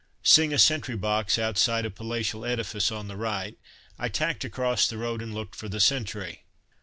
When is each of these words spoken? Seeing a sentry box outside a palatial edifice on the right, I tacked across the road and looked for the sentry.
Seeing 0.23 0.51
a 0.51 0.57
sentry 0.57 0.95
box 0.95 1.37
outside 1.37 1.85
a 1.85 1.91
palatial 1.91 2.43
edifice 2.43 2.91
on 2.91 3.07
the 3.07 3.15
right, 3.15 3.55
I 3.99 4.09
tacked 4.09 4.43
across 4.43 4.87
the 4.87 4.97
road 4.97 5.21
and 5.21 5.31
looked 5.31 5.53
for 5.55 5.69
the 5.69 5.79
sentry. 5.79 6.41